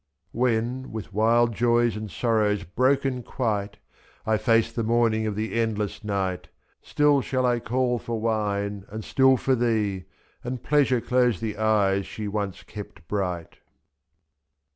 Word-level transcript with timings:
89 0.33 0.41
When, 0.41 0.91
with 0.91 1.13
wild 1.13 1.53
joys 1.53 1.95
and 1.95 2.09
sorrows 2.09 2.63
broken 2.63 3.21
quite, 3.21 3.77
I 4.25 4.35
face 4.37 4.71
the 4.71 4.81
morning 4.81 5.27
of 5.27 5.35
the 5.35 5.53
endless 5.53 6.03
night, 6.03 6.47
2if. 6.83 6.87
Still 6.89 7.21
shall 7.21 7.45
I 7.45 7.59
call 7.59 7.99
for 7.99 8.19
wine, 8.19 8.83
and 8.89 9.03
still 9.05 9.37
for 9.37 9.53
thee. 9.53 10.05
And 10.43 10.63
Pleasure 10.63 11.01
close 11.01 11.39
the 11.39 11.55
eyes 11.55 12.07
she 12.07 12.27
once 12.27 12.63
kept 12.63 13.07
bright. 13.07 13.59